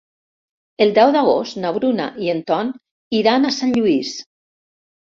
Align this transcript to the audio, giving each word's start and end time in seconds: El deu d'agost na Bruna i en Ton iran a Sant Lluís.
El 0.85 0.93
deu 0.95 1.13
d'agost 1.17 1.59
na 1.65 1.73
Bruna 1.77 2.09
i 2.25 2.33
en 2.35 2.43
Ton 2.51 2.75
iran 3.21 3.47
a 3.53 3.57
Sant 3.61 3.79
Lluís. 3.79 4.21